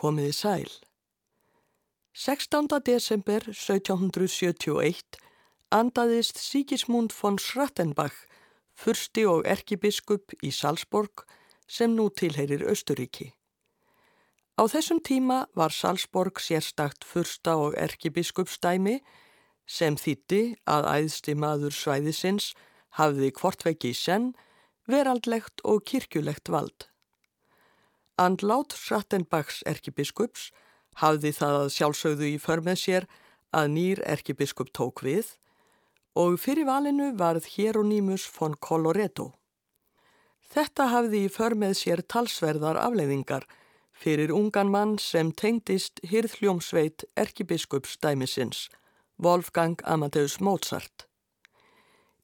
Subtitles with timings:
[0.00, 0.70] Komiði sæl.
[2.16, 2.70] 16.
[2.86, 5.18] desember 1771
[5.76, 8.16] andaðist Sigismund von Schrattenbach,
[8.72, 11.26] fyrsti og erkibiskup í Salzborg
[11.68, 13.28] sem nú tilheyrir Östuríki.
[14.56, 19.02] Á þessum tíma var Salzborg sérstakt fyrsta og erkibiskupstæmi
[19.68, 22.54] sem þýtti að æðsti maður svæðisins
[22.96, 24.32] hafði kvortveggi í senn,
[24.88, 26.89] veraldlegt og kirkjulegt vald.
[28.20, 30.50] Andlát Schrattenbachs erkibiskups
[31.00, 33.04] hafði það að sjálfsögðu í förmið sér
[33.56, 35.30] að nýr erkibiskup tók við
[36.20, 39.30] og fyrir valinu varð Hieronymus von Colloredo.
[40.52, 43.46] Þetta hafði í förmið sér talsverðar afleiðingar
[44.02, 48.66] fyrir ungan mann sem tengdist hýrðljómsveit erkibiskups dæmisins,
[49.16, 51.06] Wolfgang Amadeus Mozart.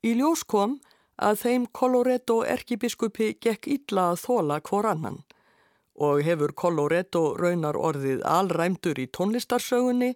[0.05, 0.77] Í ljós kom
[1.17, 5.23] að þeim Colloredo erkibiskupi gekk illa að þóla hvor annan
[5.97, 10.13] og hefur Colloredo raunar orðið alræmdur í tónlistarsögunni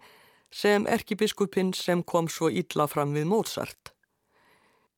[0.51, 3.93] sem erkibiskupin sem kom svo illa fram við Mozart.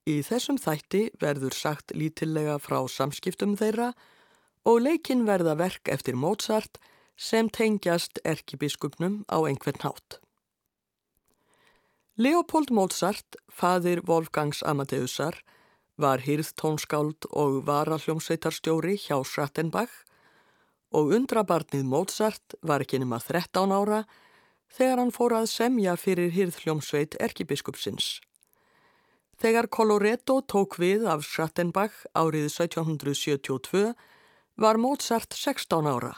[0.09, 3.93] Í þessum þætti verður sagt lítillega frá samskiptum þeirra
[4.67, 6.81] og leikin verða verk eftir Mozart
[7.17, 10.19] sem tengjast erkibiskupnum á einhvern hátt.
[12.17, 15.39] Leopold Mozart, fadir Wolfgangs Amadeusar,
[15.97, 19.93] var hýrðtónskáld og varalljómsveitarstjóri hjá Schrattenbach
[20.93, 24.03] og undrabarnið Mozart var ekki nema 13 ára
[24.73, 28.21] þegar hann fór að semja fyrir hýrðhljómsveit erkibiskupsins.
[29.43, 33.93] Þegar Coloretto tók við af Schrattenbach árið 1772
[34.61, 36.13] var Mozart 16 ára.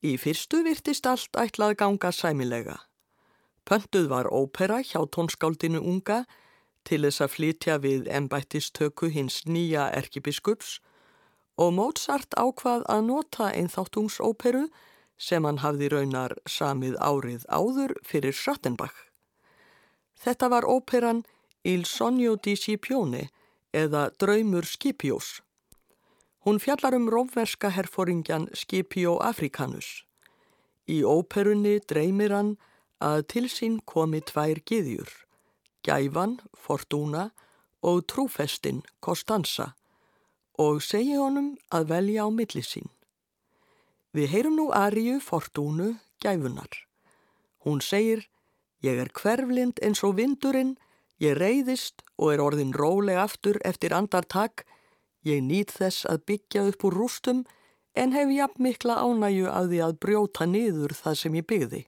[0.00, 2.78] Í fyrstu virtist allt ætlað ganga sæmilega.
[3.68, 6.24] Pöntuð var ópera hjá tónskáldinu unga
[6.88, 10.78] til þess að flytja við embættistöku hins nýja erkibiskups
[11.60, 14.64] og Mozart ákvað að nota einn þáttungsóperu
[15.20, 18.96] sem hann hafði raunar samið árið áður fyrir Schrattenbach.
[20.16, 21.24] Þetta var óperan
[21.64, 23.28] Il Sogno di Scipione
[23.76, 25.40] eða Draumur Scipjós.
[26.46, 30.06] Hún fjallar um rómverska herfóringjan Scipio Africanus.
[30.88, 32.54] Í óperunni dreymir hann
[33.04, 35.12] að til sín komi tvær giðjur,
[35.84, 37.28] Gæfan, Fortuna
[37.84, 39.74] og Trúfestin, Costanza
[40.60, 42.88] og segi honum að velja á milli sín.
[44.12, 46.68] Við heyrum nú Aríu Fortúnu gæfunar.
[47.64, 48.26] Hún segir,
[48.84, 50.74] ég er hverflind eins og vindurinn,
[51.20, 54.66] ég reyðist og er orðin róleg aftur eftir andartak,
[55.24, 57.44] ég nýt þess að byggja upp úr rústum
[57.94, 61.82] en hef jafn mikla ánæju að því að brjóta niður það sem ég byggði.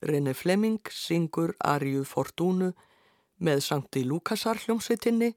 [0.00, 2.72] Rene Flemming syngur Aríu Fortúnu
[3.40, 5.34] með Sankti Lukasar hljómsveitinni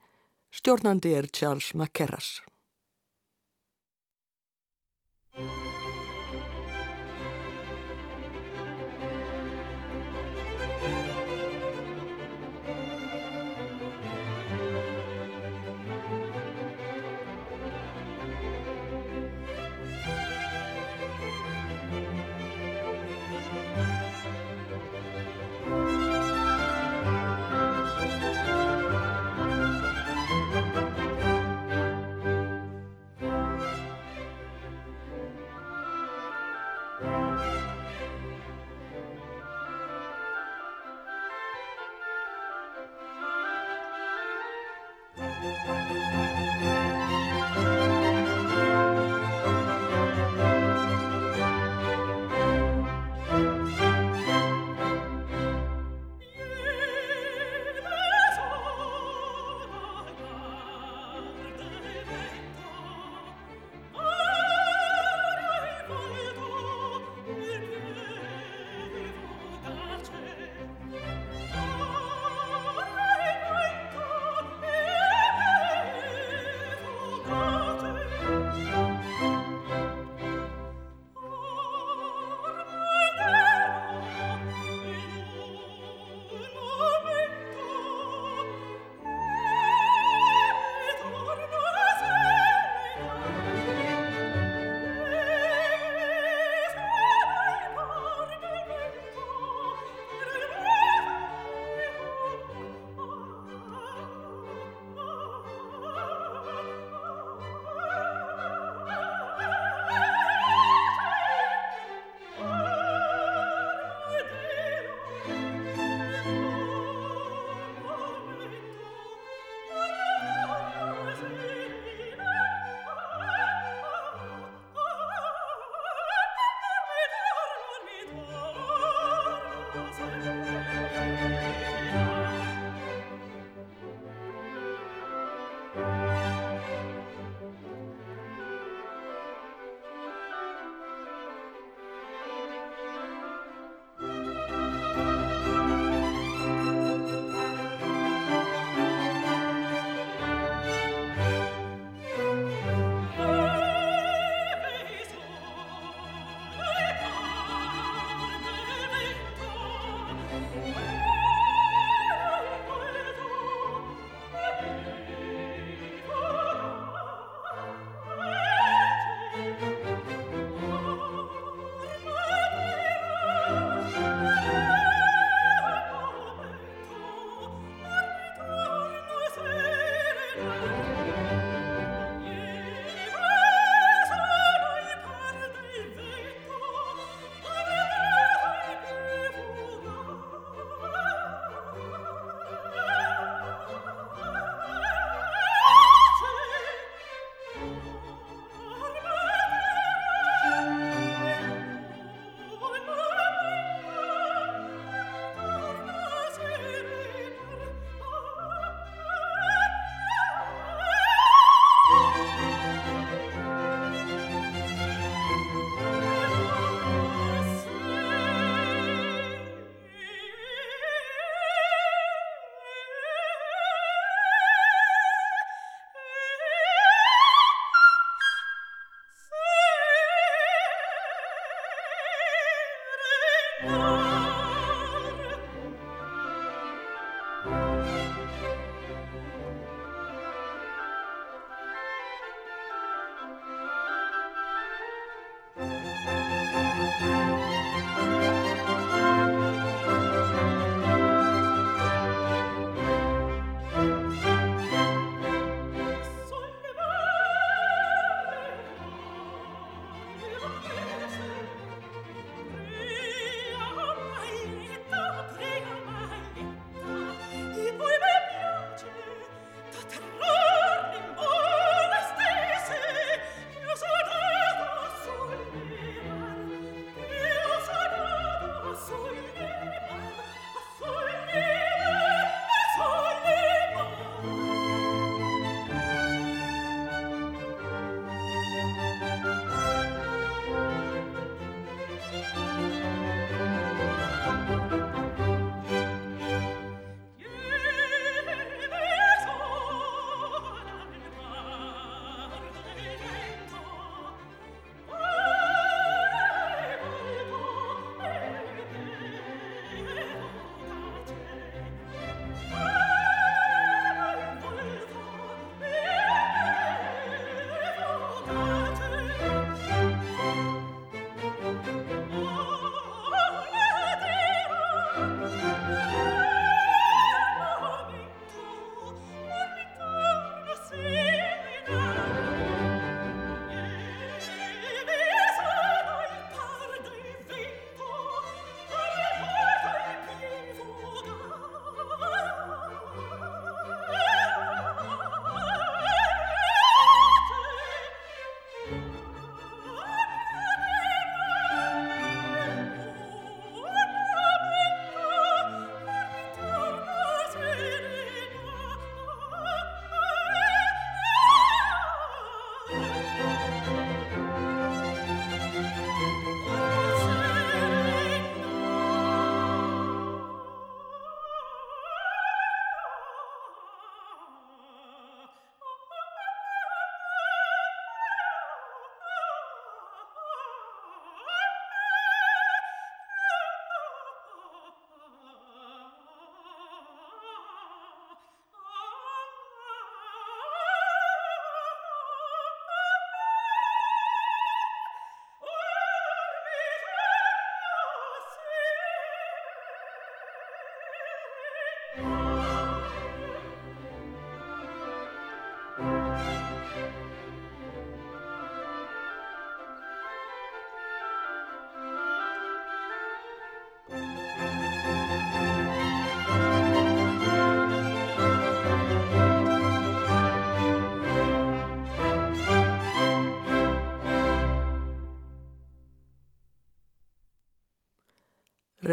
[0.54, 2.44] Stjórnandi er Charles McKerras.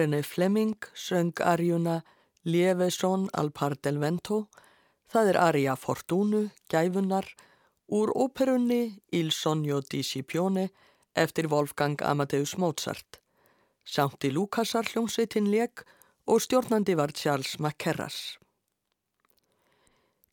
[0.00, 2.02] René Fleming söng arjuna
[2.44, 4.46] Lieveson al par del vento,
[5.12, 7.26] það er arja Fortunu, gæfunar,
[7.92, 10.70] úr óperunni Il Sogno di Scipione
[11.12, 13.20] eftir Wolfgang Amadeus Mozart.
[13.84, 15.84] Sankti Lukasar hljómsveitin leg
[16.26, 18.38] og stjórnandi var Charles McCarras.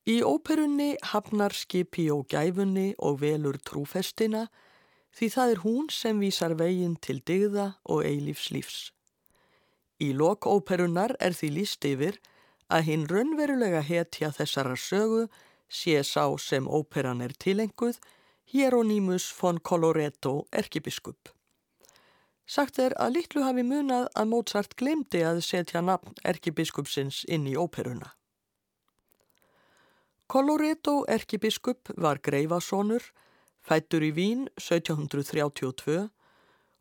[0.08, 4.48] Í óperunni hafnar skipi og gæfunni og velur trúfestina
[5.12, 8.94] því það er hún sem vísar veginn til digða og eilífs lífs.
[9.98, 12.20] Í lok óperunar er því líst yfir
[12.70, 15.24] að hinn raunverulega hetja þessara sögu
[15.70, 17.98] sé sá sem óperan er tilenguð,
[18.48, 21.34] Hieronymus von Coloretto erkibiskup.
[22.48, 27.58] Sagt er að litlu hafi munað að Mozart glemdi að setja nafn erkibiskupsins inn í
[27.60, 28.14] óperuna.
[30.32, 33.04] Coloretto erkibiskup var greifasónur,
[33.68, 36.08] fættur í Vín 1732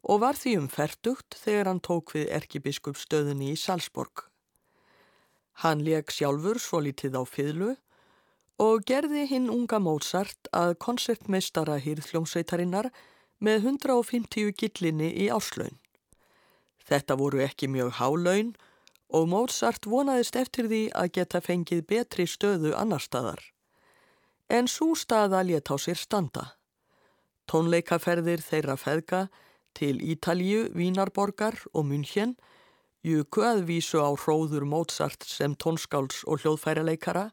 [0.06, 4.28] og var því um færtugt þegar hann tók við erkibiskup stöðunni í Salzborg.
[5.62, 7.72] Hann leik sjálfur svo litið á fyrlu
[8.62, 12.90] og gerði hinn unga Mozart að koncertmeistara hýrðljómsveitarinnar
[13.42, 15.76] með 150 gillinni í áslaun.
[16.86, 18.54] Þetta voru ekki mjög hálaun
[19.16, 23.42] og Mozart vonaðist eftir því að geta fengið betri stöðu annar staðar.
[24.48, 26.52] En svo staða let á sér standa.
[27.50, 29.26] Tónleikaferðir þeirra feðga
[29.76, 32.34] til Ítalju, Vínarborgar og München
[33.04, 37.28] juku að vísu á hróður Mozart sem tónskáls og hljóðfæraleikara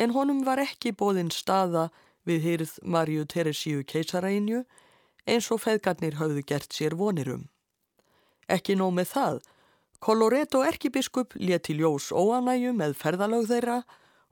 [0.00, 1.88] en honum var ekki bóðinn staða
[2.26, 4.64] við hýrð Marju Teresíu keisaræinju
[5.28, 7.48] eins og feðgarnir hafðu gert sér vonirum.
[8.48, 9.40] Ekki nóg með það,
[9.98, 13.80] Coloretto erkibiskup leti ljós óanæju með ferðalög þeirra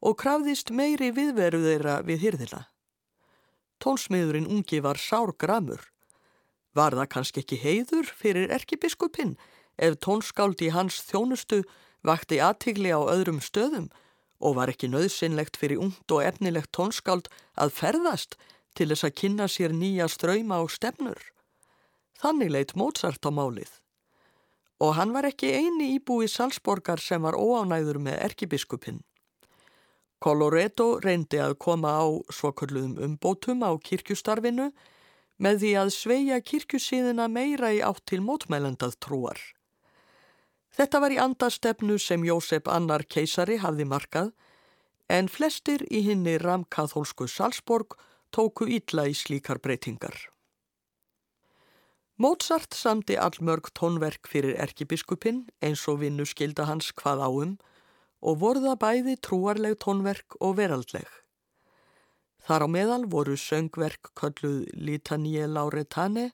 [0.06, 2.62] og krafðist meiri viðveru þeirra við hýrðina.
[3.82, 5.82] Tónsmiðurinn ungi var sár gramur
[6.76, 9.36] Var það kannski ekki heiður fyrir erkibiskupin
[9.80, 11.62] ef tónskáldi hans þjónustu
[12.04, 13.88] vakti aðtigli á öðrum stöðum
[14.44, 18.36] og var ekki nöðsynlegt fyrir ungt og efnilegt tónskáld að ferðast
[18.76, 21.20] til þess að kynna sér nýja ströyma og stefnur.
[22.20, 23.70] Þannig leitt Mozart á málið.
[24.80, 29.00] Og hann var ekki eini íbúi Salzborgar sem var óánæður með erkibiskupin.
[30.20, 34.70] Coloretto reyndi að koma á svokörluðum umbótum á kirkjustarfinu
[35.42, 39.40] með því að sveia kirkjusíðina meira í átt til mótmælendað trúar.
[40.76, 44.32] Þetta var í andastefnu sem Jósef Annar keisari hafði markað
[45.08, 47.96] en flestir í hinni ramkathólsku Salzborg
[48.34, 50.16] tóku ítla í slíkar breytingar.
[52.16, 57.56] Mozart samti allmörg tónverk fyrir erkibiskupin eins og vinnu skilda hans hvað áum
[58.24, 61.06] og vorða bæði trúarleg tónverk og veraldleg.
[62.46, 66.28] Þar á meðal voru söngverk kölluð Litanie Lauretane,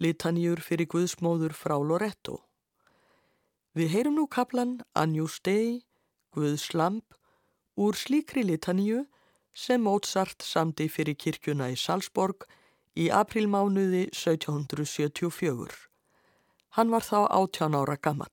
[0.00, 2.38] Litanjur fyrir Guðsmóður frá Loretto.
[3.76, 5.82] Við heyrum nú kaplan Anjus Dei,
[6.32, 7.12] Guðs Lamp,
[7.76, 9.04] úr slíkri litanju
[9.52, 12.48] sem Mozart samdi fyrir kirkjuna í Salzborg
[12.96, 15.76] í aprilmánuði 1774.
[16.80, 18.32] Hann var þá 18 ára gammal.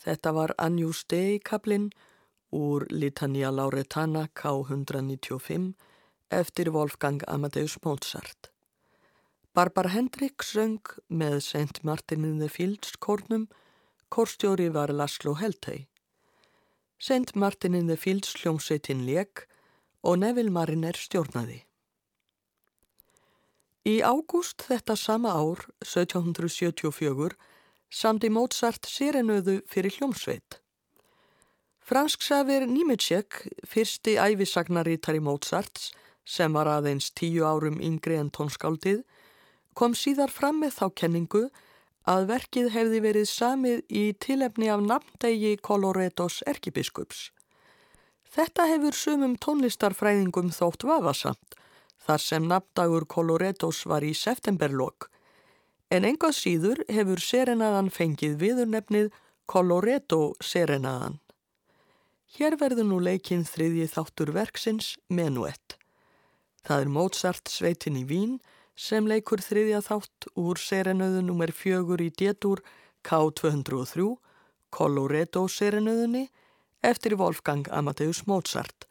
[0.00, 1.90] Þetta var Anjus Dei kaplinn
[2.56, 5.74] úr Litania Lauretana K195
[6.30, 8.50] eftir Wolfgang Amadeus Mozart.
[9.52, 11.82] Barbara Hendrik söng með St.
[11.84, 13.48] Martin in the Fields kórnum,
[14.08, 15.88] kórstjóri var Laszlo Heltei.
[16.98, 17.34] St.
[17.34, 19.46] Martin in the Fields hljómsveitin leik
[20.02, 21.64] og Neville Mariner stjórnaði.
[23.84, 27.36] Í ágúst þetta sama ár, 1774,
[27.90, 30.60] samdi Mozart sérenöðu fyrir hljómsveit.
[31.90, 35.90] Fransksafer Nímetsjek, fyrsti æfisagnarítari Mozarts,
[36.24, 39.02] sem var aðeins tíu árum yngri en tónskáldið,
[39.74, 41.42] kom síðar fram með þá kenningu
[42.06, 47.30] að verkið hefði verið samið í tilefni af namndegi Coloretos erkibiskups.
[48.30, 51.56] Þetta hefur sumum tónlistarfræðingum þótt vafasamt,
[52.06, 55.10] þar sem nafndagur Coloretos var í septemberlokk,
[55.90, 59.10] en engað síður hefur serenaðan fengið viðurnefnið
[59.50, 61.18] Coloreto serenaðan.
[62.30, 65.74] Hér verður nú leikinn þriðji þáttur verksins Menuett.
[66.62, 68.38] Það er Mozart sveitin í Vín
[68.78, 71.50] sem leikur þriðja þátt úr serenöðu nr.
[71.50, 72.62] 4 í détur
[73.02, 74.06] K203,
[74.70, 76.28] Coloreto serenöðunni,
[76.86, 78.86] eftir Wolfgang Amadeus Mozart.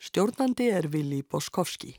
[0.00, 1.94] Stjórnandi er Vili Boskovski.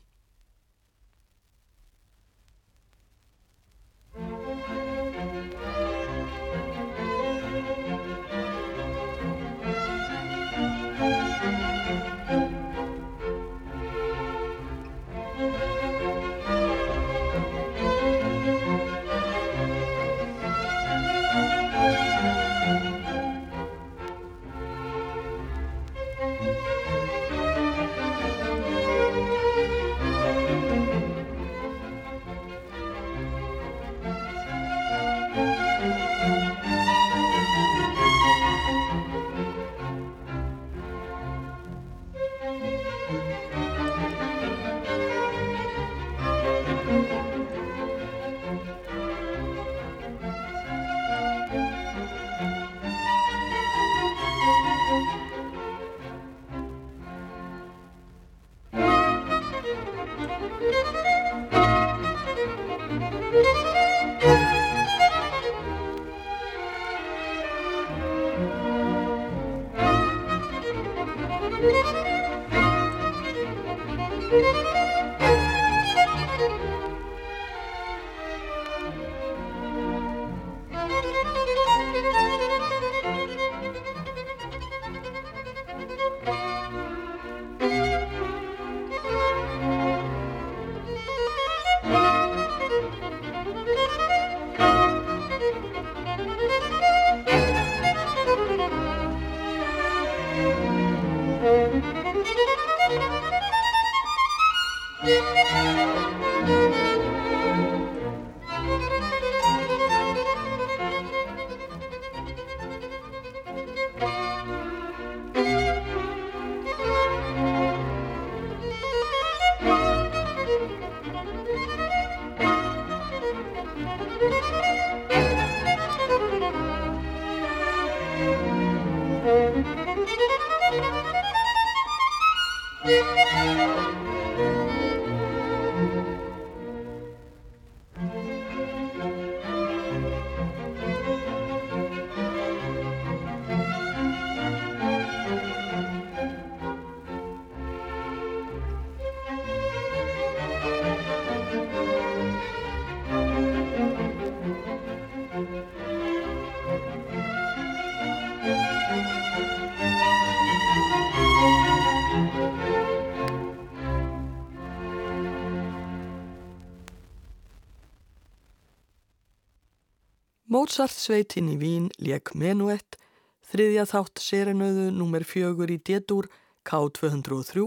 [170.72, 172.96] Mozart sveitin í Vín lék Menuett,
[173.44, 175.24] þriðja þátt serenöðu nr.
[175.28, 176.30] 4 í D-dur
[176.64, 177.66] K203,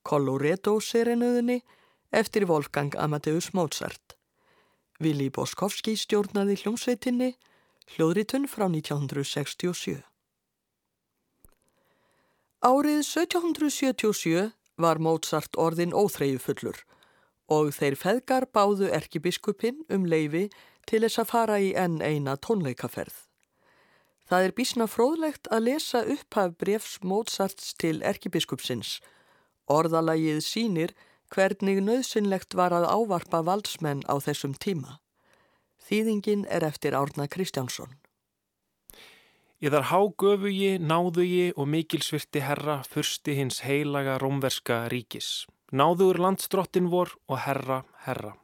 [0.00, 1.58] Coloreto serenöðunni
[2.08, 4.16] eftir Wolfgang Amadeus Mozart.
[4.96, 7.34] Vili Boskovski stjórnaði hljómsveitinni,
[7.92, 10.00] hljóðritun frá 1967.
[12.64, 14.48] Árið 1777
[14.80, 16.80] var Mozart orðin óþreyju fullur
[17.52, 20.46] og þeir feðgar báðu erkibiskupin um leifi
[20.88, 23.28] til þess að fara í enn eina tónleikaferð.
[24.28, 28.98] Það er bísna fróðlegt að lesa upphaf brefs Mozarts til erkibiskupsins.
[29.68, 30.92] Orðalagið sínir
[31.32, 34.98] hvernig nöðsynlegt var að ávarpa valdsmenn á þessum tíma.
[35.88, 37.96] Þýðingin er eftir Árna Kristjánsson.
[39.64, 45.48] Íðar hágöfugi, náðugi og mikilsvirti herra fyrsti hins heilaga rómverska ríkis.
[45.72, 48.36] Náðugur landstrottin vor og herra, herra.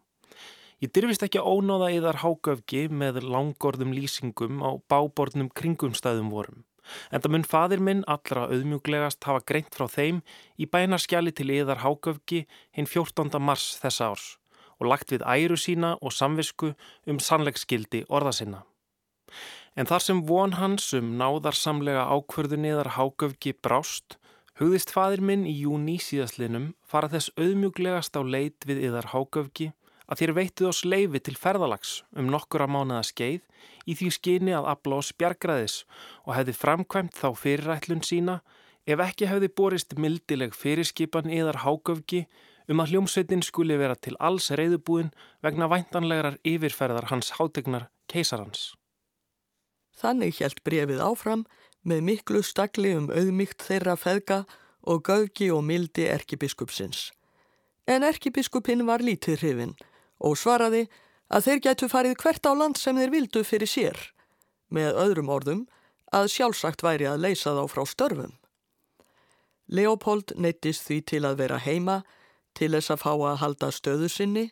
[0.83, 6.65] Ég dyrfist ekki að ónáða íðar hágöfgi með langorðum lýsingum á bábornum kringumstæðum vorum.
[7.15, 10.21] En það mun fadir minn allra auðmjúglegast hafa greint frá þeim
[10.61, 12.43] í bænarskjali til íðar hágöfgi
[12.77, 13.39] hinn 14.
[13.41, 14.27] mars þessa árs
[14.81, 16.73] og lagt við æru sína og samvisku
[17.07, 18.65] um sannleikskildi orða sinna.
[19.79, 24.19] En þar sem von hans um náðarsamlega ákverðuniðar hágöfgi brást,
[24.59, 29.73] hugðist fadir minn í júni síðaslinum fara þess auðmjúglegast á leit við yðar hágöfgi
[30.09, 33.43] að þér veittuð oss leifi til ferðalags um nokkura mánuða skeið
[33.89, 35.77] í því skyni að afla oss bjargraðis
[36.25, 38.41] og hefði framkvæmt þá fyrirætlun sína
[38.85, 42.25] ef ekki hefði borist mildileg fyrirskipan yðar hágöfgi
[42.69, 45.13] um að hljómsveitin skuli vera til alls reyðubúin
[45.45, 48.73] vegna væntanlegar yfirferðar hans hátegnar keisarans.
[49.97, 51.45] Þannig hjælt brefið áfram
[51.85, 54.45] með miklu stakli um auðmygt þeirra feðga
[54.85, 57.11] og gaugi og mildi erkibiskupsins.
[57.89, 59.75] En erkibiskupin var lítið hrifin
[60.19, 60.87] og svaraði
[61.29, 63.99] að þeir getu farið hvert á land sem þeir vildu fyrir sér,
[64.71, 65.63] með öðrum orðum
[66.15, 68.35] að sjálfsagt væri að leysa þá frá störfum.
[69.67, 72.03] Leopold neittist því til að vera heima
[72.55, 74.51] til þess að fá að halda stöðu sinni,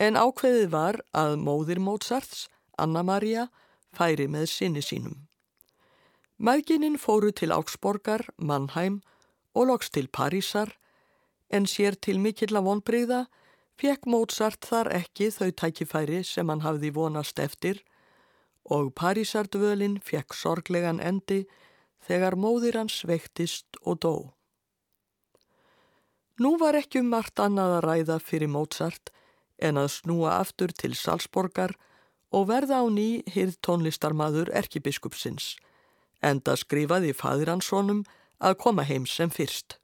[0.00, 2.48] en ákveðið var að móðir Mozarts,
[2.80, 3.50] Anna-Maria,
[3.92, 5.28] færi með sinni sínum.
[6.42, 9.02] Mægininn fóru til Augsborgar, Mannheim
[9.54, 10.72] og loks til Parísar
[11.52, 13.20] en sér til mikill að vonbreyða
[13.80, 17.82] fekk Mozart þar ekki þau tækifæri sem hann hafði vonast eftir
[18.64, 21.42] og Parísardvölin fekk sorglegan endi
[22.06, 24.14] þegar móðir hans veiktist og dó.
[26.42, 29.12] Nú var ekki um margt annað að ræða fyrir Mozart
[29.62, 31.74] en að snúa aftur til Salzborgar
[32.32, 35.56] og verða á ný hýrð tónlistarmadur erkibiskupsins,
[36.24, 38.02] enda skrifaði fadiranssonum
[38.40, 39.76] að koma heim sem fyrst.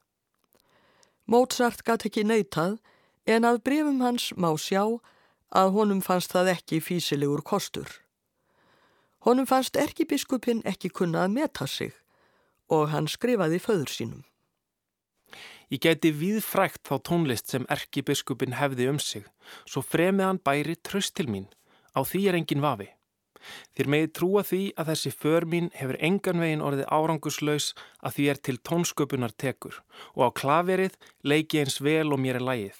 [1.29, 2.79] Mozart gæti ekki neytað
[3.25, 4.83] en að brefum hans má sjá
[5.49, 7.89] að honum fannst það ekki físilegur kostur.
[9.25, 11.93] Honum fannst erkibiskupin ekki kunna að meta sig
[12.69, 14.23] og hann skrifaði föður sínum.
[15.69, 19.25] Ég geti viðfrækt þá tónlist sem erkibiskupin hefði um sig,
[19.69, 21.49] svo fremið hann bæri tröst til mín
[21.97, 22.89] Á því er engin vafi.
[23.75, 27.71] Þér meði trúa því að þessi för mín hefur engan vegin orðið áranguslaus
[28.03, 29.79] að því er til tónsköpunar tekur
[30.15, 32.77] og á klaverið leiki eins vel og mér er lægið.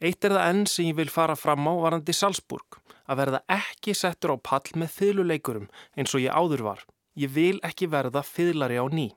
[0.00, 3.94] Eitt er það enn sem ég vil fara fram á varandi Salzburg, að verða ekki
[3.94, 6.82] settur á pall með þyluleikurum eins og ég áður var.
[7.16, 9.08] Ég vil ekki verða þylari á ný.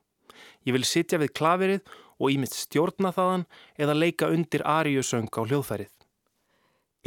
[0.66, 1.82] Ég vil sitja við klaverið
[2.20, 3.46] og ímitt stjórna þaðan
[3.80, 5.92] eða leika undir ariusöng á hljóðfærið.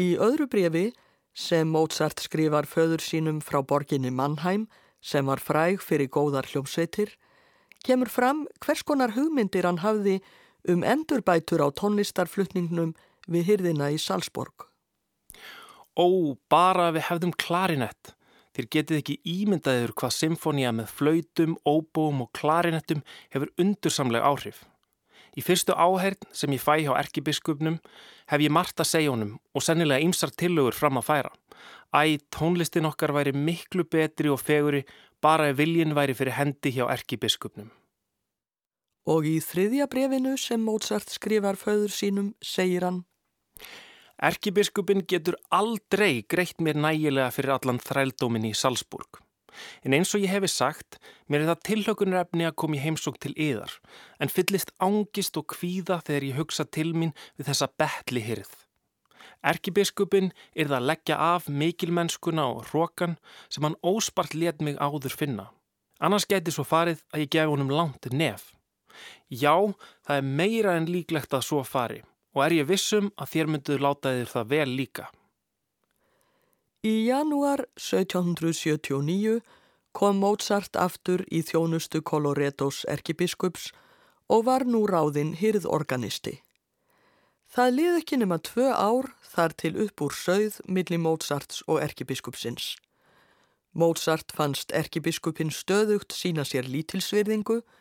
[0.00, 0.87] Í öðru brefi
[1.33, 4.68] sem Mozart skrifar föður sínum frá borginni Mannheim
[5.00, 7.16] sem var fræg fyrir góðar hljómsveitir,
[7.85, 10.20] kemur fram hvers konar hugmyndir hann hafði
[10.68, 12.94] um endurbætur á tónlistarflutningnum
[13.28, 14.66] við hyrðina í Salzborg.
[15.98, 18.14] Ó, bara við hefðum klarinett.
[18.52, 23.00] Þér getið ekki ímyndaður hvað symfónia með flautum, óbúum og klarinettum
[23.32, 24.64] hefur undursamleg áhrif.
[25.32, 27.78] Í fyrstu áhern sem ég fæ hjá erkibiskupnum
[28.28, 31.32] hef ég margt að segja honum og sennilega ymsar tillögur fram að færa.
[31.92, 34.85] Æ, tónlistin okkar væri miklu betri og feguri
[35.24, 37.70] bara ef viljin væri fyrir hendi hjá erkibiskupnum.
[39.08, 43.02] Og í þriðja brefinu sem Mozart skrifar föður sínum segir hann
[44.20, 49.22] Erkibiskupin getur aldrei greitt mér nægilega fyrir allan þrældómin í Salzburg.
[49.85, 50.98] En eins og ég hefi sagt,
[51.29, 53.72] mér er það tilhökunarefni að koma í heimsók til yðar,
[54.20, 58.53] en fyllist ángist og kvíða þegar ég hugsa til mín við þessa betli hyrð.
[59.42, 63.18] Erkibiskupin er það að leggja af mikilmennskuna og hrókan
[63.51, 65.51] sem hann óspart let mig áður finna.
[65.98, 68.53] Annars geti svo farið að ég gefi honum langt nef.
[69.29, 69.75] Já,
[70.07, 73.83] það er meira en líklegt að svo fari og er ég vissum að þér mynduð
[73.85, 75.09] láta þér það vel líka.
[76.83, 79.40] Í janúar 1779
[79.92, 83.71] kom Mozart aftur í þjónustu Colorettos erkibiskups
[84.33, 86.40] og var nú ráðinn hyrðorganisti.
[87.53, 92.79] Það lið ekki nema tvö ár þar til upp úr sögð milli Mozarts og erkibiskupsins.
[93.77, 97.81] Mozart fannst erkibiskupin stöðugt sína sér lítilsvirðingu og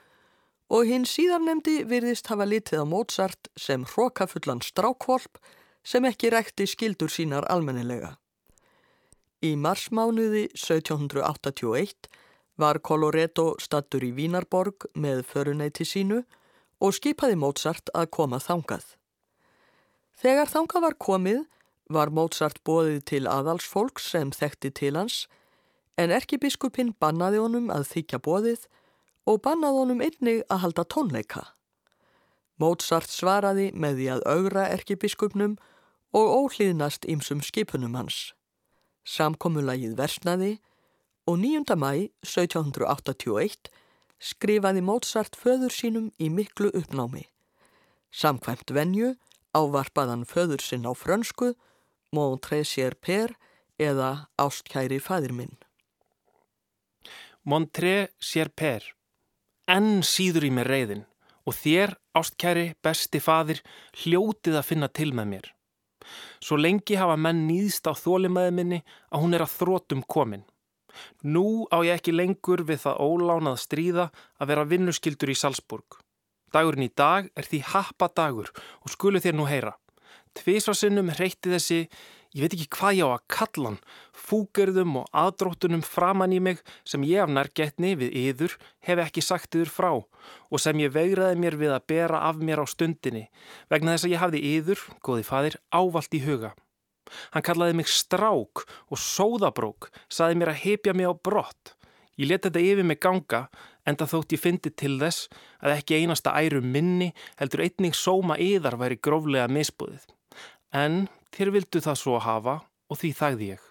[0.87, 5.41] hinn síðarnemdi virðist hafa litið á Mozart sem hrókafullan strákvolp
[5.83, 8.13] sem ekki rekti skildur sínar almennilega.
[9.43, 12.07] Í marsmánuði 1781
[12.61, 16.21] var Coloretto stattur í Vínarborg með föruneyti sínu
[16.79, 18.85] og skipaði Mozart að koma þangað.
[20.21, 21.43] Þegar þangað var komið
[21.91, 25.25] var Mozart bóðið til aðalsfólks sem þekkti til hans
[25.99, 28.63] En erkibiskupin bannaði honum að þykja bóðið
[29.29, 31.43] og bannaði honum einnig að halda tónleika.
[32.61, 35.55] Mozart svaraði með því að augra erkibiskupnum
[36.13, 38.33] og óhlýðnast ýmsum skipunum hans.
[39.07, 40.51] Samkomulagið versnaði
[41.25, 41.77] og 9.
[41.77, 43.71] mæ 1781
[44.21, 47.25] skrifaði Mozart föður sínum í miklu uppnámi.
[48.11, 49.15] Samkvæmt venju
[49.57, 51.55] ávarpaðan föður sinn á frönsku
[52.11, 53.37] Montré sér per
[53.79, 55.53] eða Ástkæri fæðir minn.
[57.47, 58.83] Montré sér per,
[59.71, 61.07] enn síður í mér reyðin
[61.47, 63.61] og þér, Ástkæri, besti fadir,
[64.03, 65.47] hljótið að finna til með mér.
[66.43, 68.79] Svo lengi hafa menn nýðst á þólimaði minni
[69.09, 70.43] að hún er að þrótum komin.
[71.23, 74.07] Nú á ég ekki lengur við það ólánað stríða
[74.37, 76.01] að vera vinnuskildur í Salzburg.
[76.51, 78.51] Dagurinn í dag er því happa dagur
[78.83, 79.77] og skulu þér nú heyra.
[80.35, 81.85] Tvísvarsinnum reytti þessi,
[82.31, 83.79] ég veit ekki hvað ég á að kalla hann,
[84.15, 89.57] fúgerðum og aðdróttunum framann í mig sem ég af nærgetni við yður hef ekki sagt
[89.57, 93.27] yður frá og sem ég veigraði mér við að bera af mér á stundinni
[93.71, 96.53] vegna þess að ég hafði yður, góði fadir, ávalt í huga.
[97.33, 101.75] Hann kallaði mig strák og sóðabrók, saði mér að heipja mig á brott.
[102.19, 103.45] Ég leti þetta yfir mig ganga,
[103.87, 105.27] enda þótt ég fyndi til þess
[105.59, 110.05] að ekki einasta æru minni heldur einning sóma yðar væri gróflega misbúðið.
[110.71, 112.55] En þér vildu það svo hafa
[112.91, 113.67] og því þægði ég.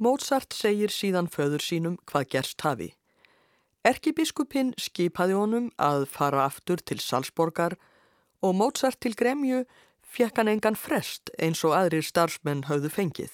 [0.00, 2.90] Mozart segir síðan föður sínum hvað gerst hafi.
[3.84, 7.76] Erkibiskupin skipaði honum að fara aftur til Salzborgar
[8.44, 9.64] og Mozart til Gremju
[10.04, 13.32] fekk hann engan frest eins og aðrir starfsmenn hafðu fengið.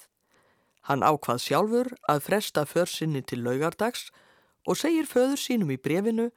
[0.87, 4.07] Hann ákvað sjálfur að fresta försinni til laugardags
[4.67, 6.29] og segir föður sínum í brefinu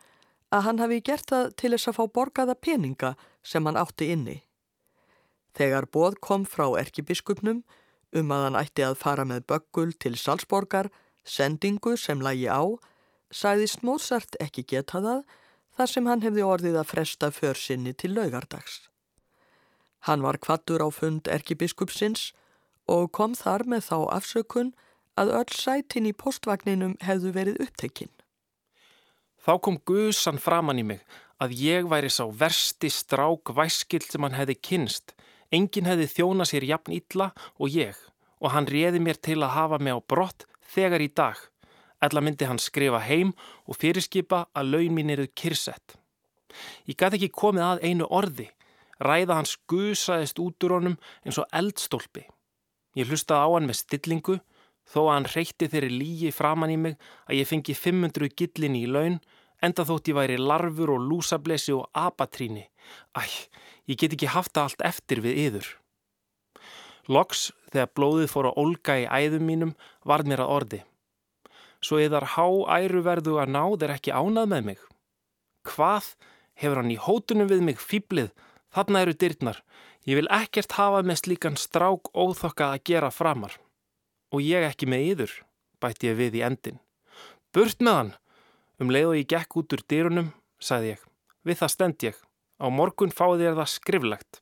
[0.51, 4.41] að hann hafi gert það til þess að fá borgaða peninga sem hann átti inni.
[5.57, 7.63] Þegar bóð kom frá erkibiskupnum
[8.17, 10.91] um að hann ætti að fara með böggul til Salzborgar,
[11.25, 12.63] sendingu sem lagi á,
[13.31, 15.25] sæðist Mozart ekki geta það
[15.77, 18.87] þar sem hann hefði orðið að fresta försinni til laugardags.
[20.09, 22.31] Hann var kvattur á fund erkibiskupsins
[22.91, 24.73] og kom þar með þá afsökun
[25.21, 28.13] að öll sætin í postvagninum hefðu verið upptekinn.
[29.41, 31.05] Þá kom guðsan framann í mig
[31.41, 35.15] að ég væri sá versti strák væskild sem hann hefði kynst.
[35.51, 37.99] Engin hefði þjóna sér jafn illa og ég
[38.41, 41.37] og hann réði mér til að hafa mig á brott þegar í dag.
[42.01, 43.35] Ella myndi hann skrifa heim
[43.67, 45.99] og fyrirskipa að laun mín eruð kyrsett.
[46.89, 48.49] Ég gæti ekki komið að einu orði
[49.01, 52.27] Ræða hans gusaðist út úr honum eins og eldstólpi.
[52.99, 54.37] Ég hlustaði á hann með stillingu
[54.91, 58.85] þó að hann reyti þeirri lígi framann í mig að ég fengi 500 gillin í
[58.91, 59.17] laun
[59.65, 62.67] enda þótt ég væri larfur og lúsablesi og apatríni.
[63.17, 63.23] Æ,
[63.91, 65.71] ég get ekki haft það allt eftir við yður.
[67.11, 69.73] Loks, þegar blóðið fór að olga í æðum mínum,
[70.07, 70.83] varð mér að ordi.
[71.81, 72.47] Svo eðar há
[72.77, 74.81] æruverðu að náð er ekki ánað með mig.
[75.67, 76.15] Hvað
[76.61, 78.31] hefur hann í hótunum við mig fýblið
[78.71, 79.59] Þarna eru dyrnar.
[80.07, 83.57] Ég vil ekkert hafa með slíkan strák óþokka að gera framar.
[84.31, 85.33] Og ég ekki með yður,
[85.83, 86.79] bætti ég við í endin.
[87.51, 88.13] Burt með hann!
[88.81, 91.03] Um leið og ég gekk út úr dyrunum, sagði ég.
[91.45, 92.17] Við það stend ég.
[92.61, 94.41] Á morgun fáði ég það skriflegt.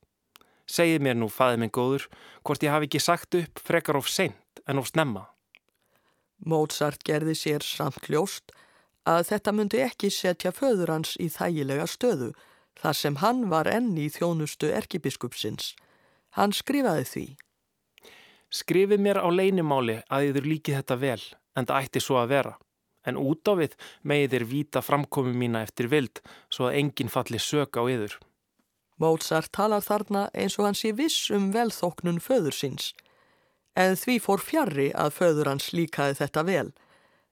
[0.69, 2.07] Segið mér nú, faði minn góður,
[2.47, 5.25] hvort ég hafi ekki sagt upp frekar of seint en of snemma.
[6.39, 8.53] Mozart gerði sér samt ljóst
[9.09, 12.31] að þetta myndi ekki setja föður hans í þægilega stöðu
[12.79, 15.73] þar sem hann var enn í þjónustu erkibiskupsins.
[16.37, 17.27] Hann skrifaði því.
[18.55, 21.23] Skrifið mér á leinimáli að yfir líkið þetta vel,
[21.57, 22.55] en það ætti svo að vera.
[23.09, 26.21] En út á við megið þér vita framkomi mína eftir vild,
[26.53, 28.19] svo að enginn falli sök á yfir.
[28.99, 32.93] Mozart talar þarna eins og hans í viss um velþóknun föður síns.
[33.79, 36.69] En því fór fjarrri að föður hans líkaði þetta vel,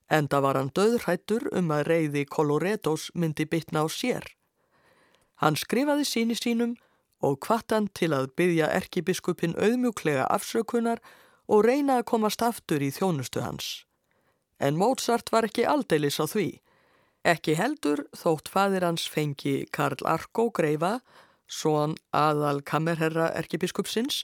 [0.06, 4.28] enda var hann döðrættur um að reyði Coloredos myndi bytna á sér.
[5.42, 6.76] Hann skrifaði síni sínum
[7.20, 11.02] og kvattan til að byggja erkibiskupin auðmjúklega afsökunar
[11.50, 13.85] og reyna að komast aftur í þjónustu hans.
[14.58, 16.48] En Mozart var ekki aldeilis á því.
[17.26, 21.00] Ekki heldur þótt fadir hans fengi Karl Arko greifa,
[21.46, 24.22] svon aðal kammerherra erkibiskupsins,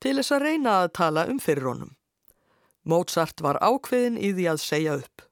[0.00, 1.96] til þess að reyna að tala um fyrir honum.
[2.84, 5.24] Mozart var ákveðin í því að segja upp.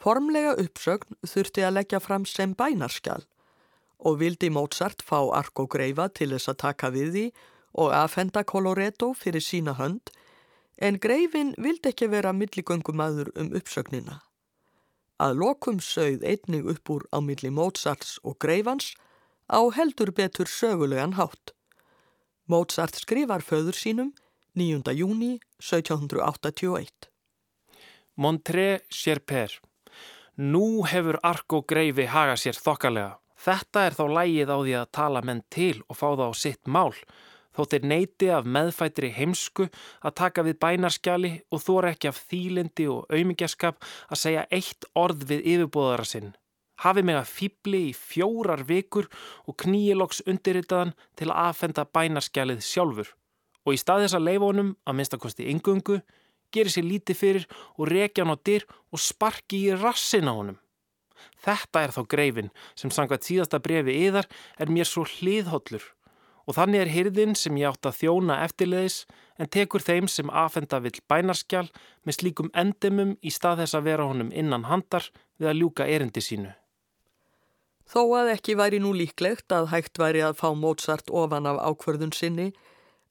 [0.00, 3.22] Formlega uppsögn þurfti að leggja fram sem bænarskjál
[4.00, 7.24] og vildi Mozart fá Arko Greifa til þess að taka við því
[7.80, 10.10] og aðfenda Coloretto fyrir sína hönd
[10.80, 14.20] en Greifin vildi ekki vera milligöngumadur um uppsögnina.
[15.20, 18.94] Að lokum sögð einnig upp úr á milli Mozarts og Greifans
[19.52, 21.52] á heldur betur sögulegan hátt.
[22.48, 24.14] Mozart skrifar föður sínum
[24.56, 24.82] 9.
[24.96, 27.10] júni 1781.
[28.16, 29.60] Montré Sherper.
[30.36, 33.18] Nú hefur Arko Greifi haga sér þokkalega.
[33.40, 36.66] Þetta er þá lægið á því að tala menn til og fá það á sitt
[36.66, 36.96] mál.
[37.56, 39.66] Þótt er neiti af meðfættri heimsku
[40.06, 45.26] að taka við bænarskjali og þóra ekki af þýlindi og auðmyggjaskap að segja eitt orð
[45.32, 46.30] við yfirbóðara sinn.
[46.80, 49.10] Hafi mig að fýbli í fjórar vikur
[49.50, 53.10] og kníiloks undirritaðan til að aðfenda bænarskjalið sjálfur.
[53.66, 56.00] Og í stað þess að leifonum, að minnstakosti yngungu,
[56.54, 57.46] gerir sér lítið fyrir
[57.76, 60.56] og rekja hann á dyr og sparki í rassin á honum.
[61.44, 65.84] Þetta er þá greifin sem sangvað síðasta brefi yðar er mér svo hliðhollur
[66.50, 69.04] og þannig er hyrðin sem ég átt að þjóna eftirleðis
[69.38, 71.68] en tekur þeim sem afhenda vill bænarskjál
[72.02, 75.06] með slíkum endemum í stað þess að vera honum innan handar
[75.38, 76.50] við að ljúka erindi sínu.
[77.90, 82.14] Þó að ekki væri nú líklegt að hægt væri að fá Mozart ofan af ákverðun
[82.14, 82.50] sinni,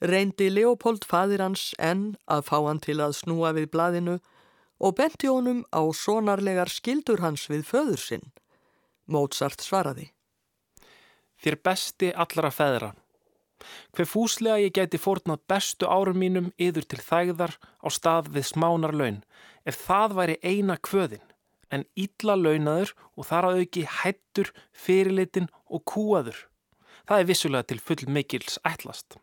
[0.03, 4.19] reyndi Leopold fadir hans enn að fá hann til að snúa við blaðinu
[4.79, 8.31] og benti honum á sonarlegar skildur hans við föður sinn.
[9.07, 10.11] Mozart svaraði.
[11.39, 12.95] Þér besti allra feðra.
[13.93, 18.95] Hver fúslega ég geti fórnað bestu árum mínum yður til þægðar á stað við smánar
[18.95, 19.22] laun,
[19.66, 21.26] ef það væri eina kvöðin,
[21.70, 26.45] en ítla launaður og þar að auki hættur, fyrirlitin og kúaður.
[27.07, 29.18] Það er vissulega til full mikils ætlast.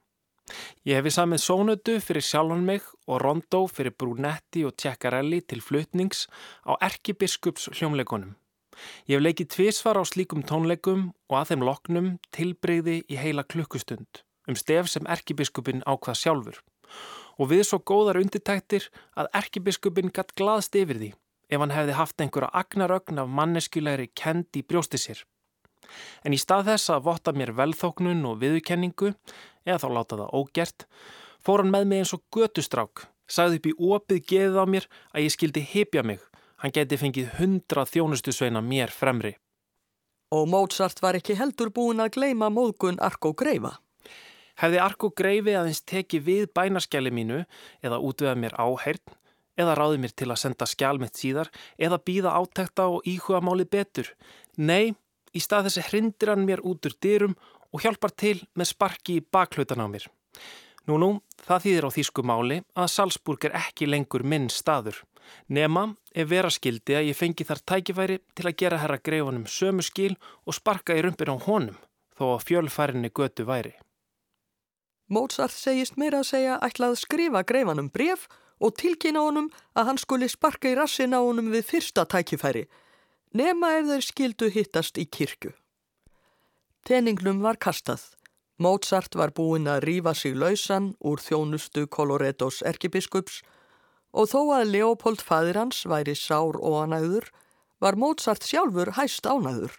[0.86, 6.26] Ég hefi samið sónutu fyrir sjálfan mig og rondó fyrir Brunetti og Tjekkarelli til flutnings
[6.62, 8.36] á erkibiskups hljómleikunum.
[9.08, 14.22] Ég hef leikið tvísvar á slíkum tónleikum og að þeim loknum tilbreyði í heila klukkustund
[14.46, 16.58] um stef sem erkibiskupin ákvað sjálfur.
[17.36, 21.10] Og við svo góðar undirtæktir að erkibiskupin gatt glaðst yfir því
[21.50, 25.20] ef hann hefði haft einhverja agnarögn af manneskulegri kendi brjósti sér.
[26.26, 29.12] En í stað þess að votta mér velþóknun og viðkenningu,
[29.66, 30.86] eða þá láta það ógert,
[31.44, 35.26] fór hann með mig eins og götustrák, sagði upp í opið geðið á mér að
[35.26, 36.22] ég skildi hipja mig.
[36.62, 39.34] Hann geti fengið hundra þjónustu sveina mér fremri.
[40.34, 43.76] Og Mozart var ekki heldur búin að gleima móðgun Arko Greifa.
[44.56, 47.42] Hefði Arko Greifi aðeins tekið við bænaskjali mínu
[47.84, 49.04] eða útvöða mér áheirn,
[49.56, 53.68] eða ráði mér til að senda skjál mitt síðar, eða býða átækta og íhuga máli
[53.68, 54.08] betur.
[54.56, 54.96] Nei,
[55.36, 57.34] Í stað þessi hrindir hann mér út úr dyrum
[57.74, 60.06] og hjálpar til með sparki í baklautan á mér.
[60.86, 61.10] Nú nú,
[61.42, 65.02] það þýðir á þýsku máli að Salzburg er ekki lengur minn staður.
[65.50, 69.82] Nema ef vera skildi að ég fengi þar tækifæri til að gera herra greifunum sömu
[69.82, 70.14] skil
[70.46, 71.76] og sparka í rumpin á honum,
[72.14, 73.74] þó að fjölfærinni götu væri.
[75.10, 78.28] Mozart segist meira að segja ætlað skrifa greifanum bref
[78.62, 82.64] og tilkynna honum að hann skuli sparka í rassin á honum við fyrsta tækifæri
[83.36, 85.52] nema ef þeir skildu hittast í kirkju.
[86.86, 88.15] Teningnum var kastað.
[88.56, 93.42] Mozart var búinn að rýfa sig lausan úr þjónustu Colorettos erkibiskups
[94.16, 97.28] og þó að Leopold fadir hans væri sár og anæður
[97.84, 99.76] var Mozart sjálfur hæst ánæður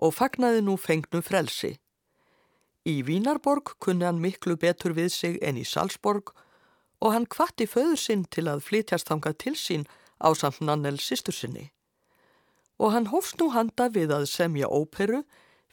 [0.00, 1.74] og fagnaði nú fengnu frelsi.
[2.88, 6.32] Í Vínarborg kunni hann miklu betur við sig en í Salzborg
[7.04, 9.88] og hann kvatti föður sinn til að flytjast þangað til sín
[10.24, 11.68] á samt Nannel sýstur sinni
[12.78, 15.22] og hann hófst nú handa við að semja óperu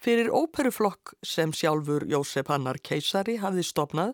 [0.01, 4.13] fyrir óperuflokk sem sjálfur Jósef Hannar keisari hafði stopnað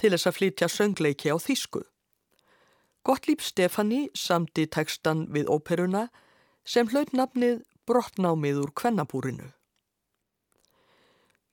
[0.00, 1.84] til þess að flytja söngleiki á Þísku.
[3.04, 6.08] Gottlýp Stefani samti tekstan við óperuna
[6.64, 9.50] sem hlaut nafnið Brottnámið úr kvennabúrinu.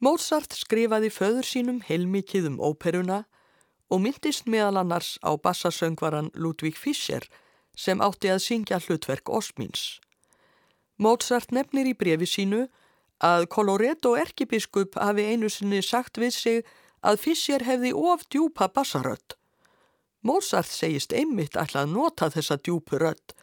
[0.01, 3.25] Mozart skrifaði föður sínum heilmikið um óperuna
[3.91, 7.27] og myndist meðal annars á bassasöngvaran Ludvík Fischer
[7.77, 9.99] sem átti að syngja hlutverk Osmins.
[10.97, 12.63] Mozart nefnir í brefi sínu
[13.21, 16.63] að Coloretto erkibiskup hafi einu sinni sagt við sig
[17.05, 19.37] að Fischer hefði of djúpa bassarödd.
[20.21, 23.33] Mozart segist einmitt ætla að nota þessa djúpu rödd,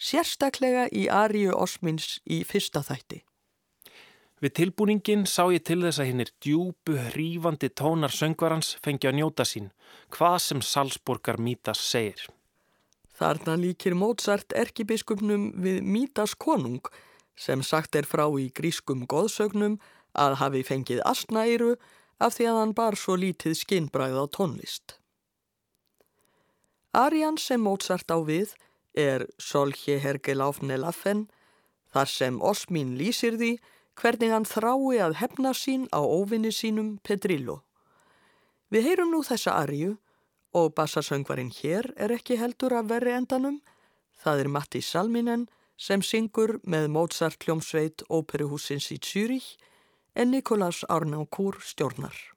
[0.00, 3.20] sérstaklega í Ariu Osmins í fyrsta þætti.
[4.44, 9.44] Við tilbúningin sá ég til þess að hinnir djúbu, hrífandi tónar söngvarans fengi að njóta
[9.48, 9.70] sín,
[10.12, 12.26] hvað sem Salzburgar mítas segir.
[13.14, 16.82] Þarna líkir Mozart erkibiskupnum við Mítas konung
[17.36, 19.78] sem sagt er frá í grískum goðsögnum
[20.14, 21.74] að hafi fengið astnæru
[22.22, 24.98] af því að hann bar svo lítið skinnbræð á tónlist.
[26.94, 28.54] Arian sem Mozart á við
[28.94, 31.26] er Solje Hergeláfne Laffen
[31.90, 33.56] þar sem Osmin lýsir því
[33.98, 37.62] hvernig hann þrái að hefna sín á óvinni sínum Pedrillo.
[38.70, 39.96] Við heyrum nú þessa arju
[40.54, 43.60] og bassasöngvarinn hér er ekki heldur af verri endanum.
[44.22, 49.56] Það er Matti Salminen sem syngur með Mozart hljómsveit Óperuhúsins í Zürich
[50.14, 52.33] en Nikolás Arnákúr stjórnar.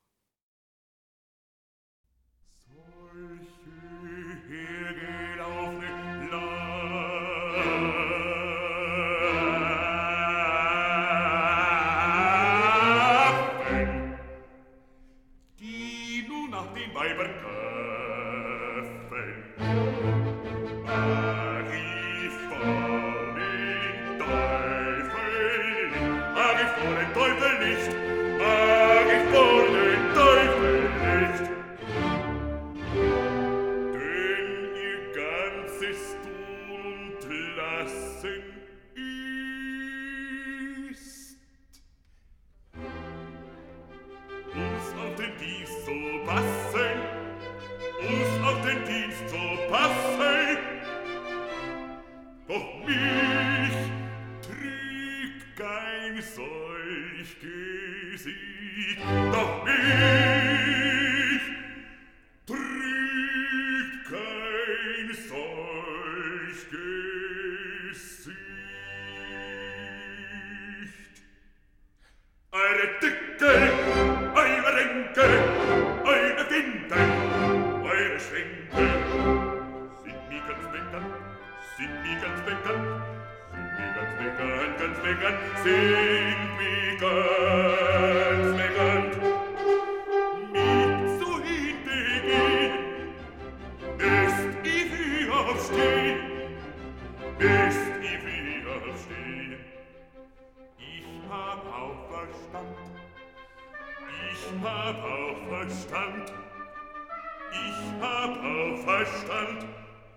[82.08, 82.88] mich ganz bekannt,
[83.52, 89.14] sind mir ganz bekannt, ganz bekannt, sind mir ganz bekannt.
[90.54, 92.74] Mit zu hintergehen,
[93.98, 96.20] ist ich hier aufstehen,
[97.40, 99.52] ist ich hier aufstehen.
[100.78, 102.78] Ich hab auch Verstand,
[104.32, 106.26] ich hab auch Verstand,
[107.52, 109.60] ich hab auch Verstand,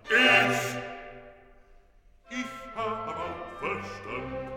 [0.09, 0.90] ich
[2.75, 4.50] aber verstanden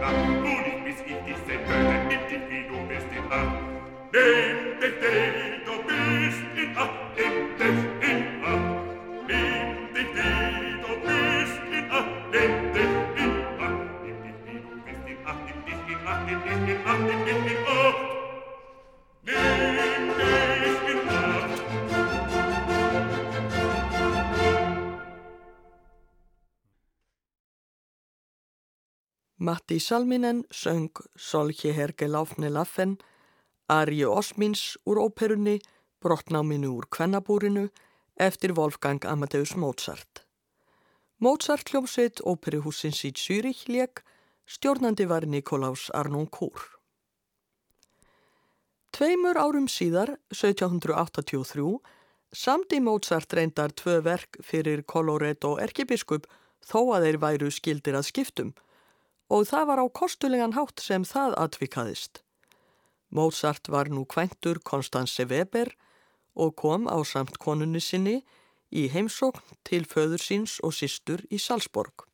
[0.00, 0.14] Nacht,
[0.44, 3.58] du bis ich dich seh, töte ich dich, wie du bist in Acht.
[4.12, 5.47] Nehm dich, dich,
[29.68, 32.96] Matti Salminen söng Solki Herge Láfni Laffen,
[33.66, 35.58] Ari Osmins úr óperunni,
[36.00, 37.68] Brottnáminu úr Kvennabúrinu
[38.16, 40.24] eftir Wolfgang Amadeus Mozart.
[41.18, 44.00] Mozart hljómsveit óperuhúsins í Zürichleik,
[44.48, 46.64] stjórnandi var Nikolás Arnón Kór.
[48.96, 51.76] Tveimur árum síðar, 1783,
[52.32, 56.24] samdi Mozart reyndar tvö verk fyrir Colorado erkebiskup
[56.64, 58.56] þó að þeir væru skildir að skiptum
[59.28, 62.22] og það var á kostulegan hátt sem það atvikaðist.
[63.10, 65.72] Mozart var nú kvæntur Konstanze Weber
[66.36, 68.22] og kom á samt konunni sinni
[68.70, 72.04] í heimsókn til föður síns og sístur í Salzborg.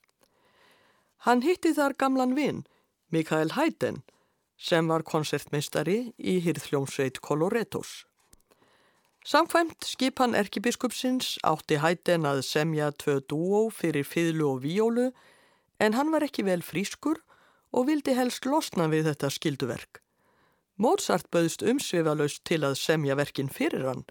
[1.26, 2.64] Hann hitti þar gamlan vinn,
[3.10, 4.02] Mikael Haydn,
[4.56, 8.04] sem var koncertmeistari í hýrðljómsveit Coloretos.
[9.24, 15.06] Samkvæmt skipan erkibiskupsins átti Haydn að semja tvö dúó fyrir fiðlu og víólu
[15.78, 17.20] en hann var ekki vel frískur
[17.74, 20.00] og vildi helst losna við þetta skilduverk.
[20.76, 24.04] Mozart bauðst umsvifalaust til að semja verkin fyrir hann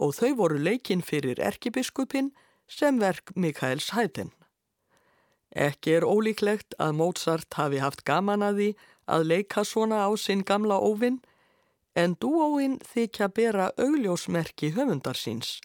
[0.00, 2.30] og þau voru leikin fyrir erkibiskupin
[2.70, 4.30] sem verk Mikaels Hætin.
[5.50, 8.68] Ekki er ólíklegt að Mozart hafi haft gaman að því
[9.10, 11.18] að leika svona á sinn gamla óvinn
[11.98, 15.58] en dúóinn þykja bera augljósmerki höfundar síns.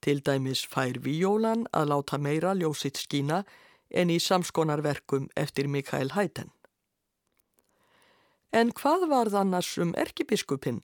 [0.00, 3.42] Til dæmis fær Víólan að láta meira ljósitt skína
[3.90, 6.50] en í samskonarverkum eftir Mikael Hæten.
[8.52, 10.80] En hvað var þannars um erkibiskupin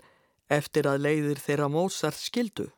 [0.52, 2.68] eftir að leiðir þeirra Mozart skildu?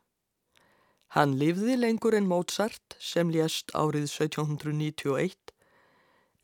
[1.14, 5.53] Hann lifði lengur en Mozart sem lést árið 1791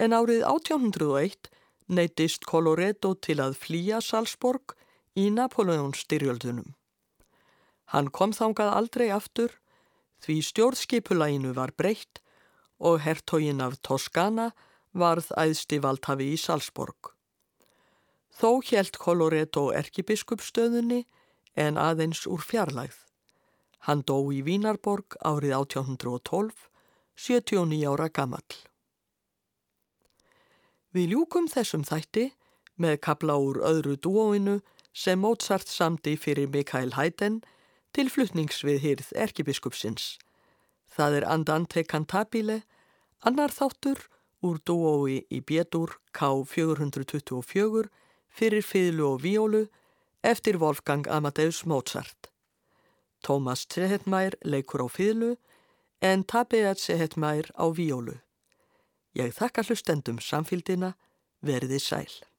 [0.00, 1.50] en árið 1801
[1.90, 4.76] neytist Coloretto til að flýja Salzborg
[5.18, 6.74] í Napoleons styrjöldunum.
[7.90, 9.56] Hann kom þangað aldrei aftur
[10.22, 12.22] því stjórnskipulæginu var breytt
[12.80, 14.50] og hertogin af Toskana
[14.96, 17.12] varð æðsti valdhafi í Salzborg.
[18.40, 21.04] Þó helt Coloretto erkibiskupstöðunni
[21.54, 22.96] en aðeins úr fjarlægð.
[23.84, 26.66] Hann dó í Vínarborg árið 1812,
[27.16, 28.44] 79 ára gammal.
[30.92, 32.30] Við ljúkum þessum þætti
[32.80, 34.58] með kabla úr öðru dúóinu
[34.96, 37.40] sem Mozart samdi fyrir Mikael Haydn
[37.94, 40.16] til flutnings við hýrð erkibiskupsins.
[40.90, 42.62] Það er Andante Cantabile,
[43.22, 44.02] annar þáttur
[44.42, 47.90] úr dúói í Bétur K424
[48.30, 49.66] fyrir fiðlu og víólu
[50.22, 52.30] eftir Wolfgang Amadeus Mozart.
[53.22, 55.36] Thomas Sehetmær leikur á fiðlu
[56.00, 58.16] en Tabeat Sehetmær á víólu.
[59.14, 60.94] Ég þakka hlustendum samfíldina,
[61.42, 62.29] verði sæl.